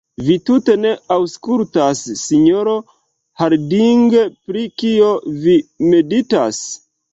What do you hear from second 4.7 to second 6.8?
kio vi meditas?